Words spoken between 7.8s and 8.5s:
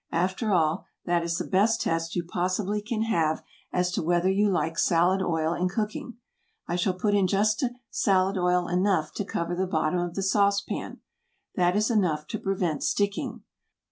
salad